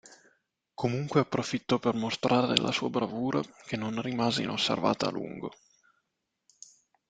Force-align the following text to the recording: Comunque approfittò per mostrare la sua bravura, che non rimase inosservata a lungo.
Comunque 0.73 1.19
approfittò 1.19 1.77
per 1.77 1.93
mostrare 1.93 2.55
la 2.57 2.71
sua 2.71 2.89
bravura, 2.89 3.39
che 3.67 3.77
non 3.77 4.01
rimase 4.01 4.41
inosservata 4.41 5.05
a 5.05 5.11
lungo. 5.11 5.51